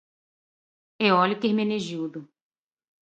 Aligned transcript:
Eólica 1.07 1.45
Hermenegildo 1.45 2.27